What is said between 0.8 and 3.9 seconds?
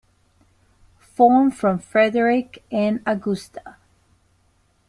Formed from Frederick and Augusta.